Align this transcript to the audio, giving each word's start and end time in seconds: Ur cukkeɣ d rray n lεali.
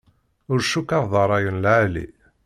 Ur 0.51 0.59
cukkeɣ 0.71 1.03
d 1.11 1.13
rray 1.25 1.45
n 1.55 1.57
lεali. 1.63 2.05